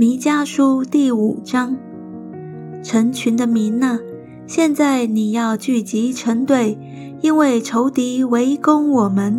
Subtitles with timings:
[0.00, 1.76] 弥迦书第五章，
[2.82, 3.98] 成群的民呐，
[4.46, 6.78] 现在你要聚集成队，
[7.20, 9.38] 因为仇敌围攻我们，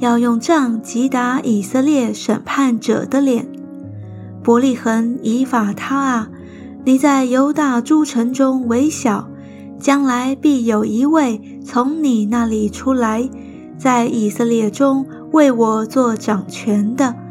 [0.00, 3.48] 要用杖击打以色列审判者的脸。
[4.42, 6.30] 伯利恒以法他啊，
[6.84, 9.30] 你在犹大诸城中为小，
[9.78, 13.26] 将来必有一位从你那里出来，
[13.78, 17.21] 在以色列中为我做掌权的。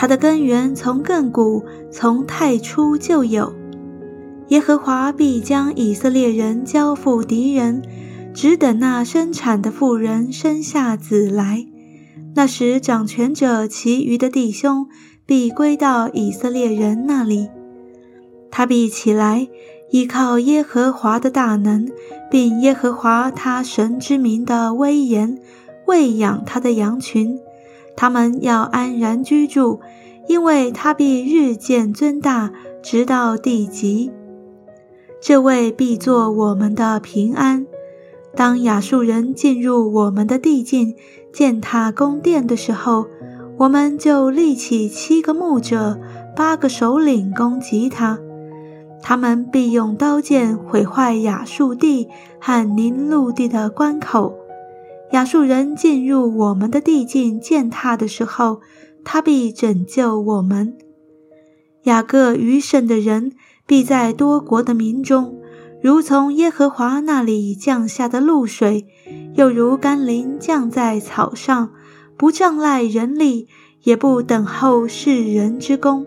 [0.00, 3.52] 它的根源从亘古，从太初就有。
[4.46, 7.82] 耶和华必将以色列人交付敌人，
[8.32, 11.66] 只等那生产的妇人生下子来。
[12.36, 14.86] 那时，掌权者其余的弟兄
[15.26, 17.48] 必归到以色列人那里。
[18.52, 19.48] 他必起来，
[19.90, 21.90] 依靠耶和华的大能，
[22.30, 25.40] 并耶和华他神之名的威严，
[25.88, 27.36] 喂养他的羊群。
[28.00, 29.80] 他们要安然居住，
[30.28, 34.12] 因为他必日渐尊大，直到地极。
[35.20, 37.66] 这位必作我们的平安。
[38.36, 40.94] 当亚述人进入我们的地境，
[41.32, 43.08] 践踏宫殿的时候，
[43.56, 45.98] 我们就立起七个牧者、
[46.36, 48.20] 八个首领攻击他。
[49.02, 52.06] 他们必用刀剑毁坏亚述地
[52.38, 54.32] 和宁陆地的关口。
[55.12, 58.60] 亚述人进入我们的地境践踏的时候，
[59.04, 60.76] 他必拯救我们。
[61.84, 63.32] 雅各余剩的人
[63.66, 65.40] 必在多国的民中，
[65.82, 68.86] 如从耶和华那里降下的露水，
[69.34, 71.70] 又如甘霖降在草上，
[72.18, 73.48] 不仗赖人力，
[73.84, 76.06] 也不等候世人之功。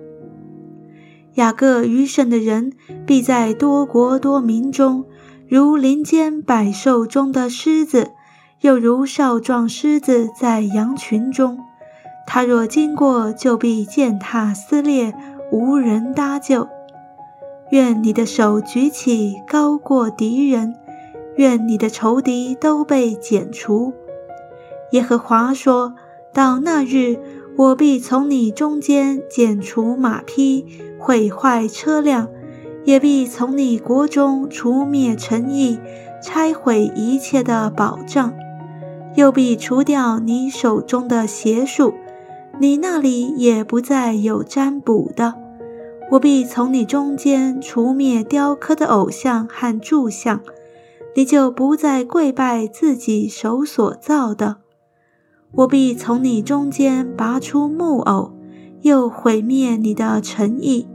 [1.36, 2.74] 雅各余剩的人
[3.08, 5.06] 必在多国多民中，
[5.48, 8.12] 如林间百兽中的狮子。
[8.62, 11.58] 又如少壮狮子在羊群中，
[12.28, 15.16] 他若经过，就必践踏撕裂，
[15.52, 16.68] 无人搭救。
[17.72, 20.74] 愿你的手举起，高过敌人；
[21.38, 23.94] 愿你的仇敌都被剪除。
[24.92, 25.96] 耶和华说
[26.32, 27.18] ：“到那日，
[27.58, 30.68] 我必从你中间剪除马匹，
[31.00, 32.28] 毁坏车辆；
[32.86, 35.80] 也必从你国中除灭诚意，
[36.22, 38.32] 拆毁一切的保障。”
[39.16, 41.94] 又必除掉你手中的邪术，
[42.60, 45.36] 你那里也不再有占卜的。
[46.12, 50.42] 我必从你中间除灭雕刻的偶像和柱像，
[51.16, 54.58] 你就不再跪拜自己手所造的。
[55.54, 58.34] 我必从你中间拔出木偶，
[58.82, 60.88] 又毁灭你的诚意。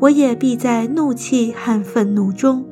[0.00, 2.66] 我也必在怒气和愤怒中，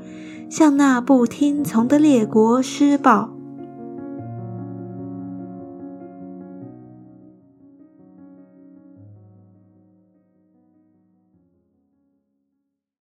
[0.49, 3.31] 向那不听从的列国施暴。